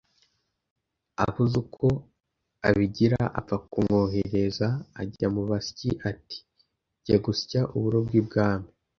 [1.23, 1.85] Abuze uko
[2.67, 4.67] abigira apfa kumwohereza
[5.01, 6.37] ajya mu basyi ati:
[7.05, 8.69] “Jya gusya uburo bw’ibwami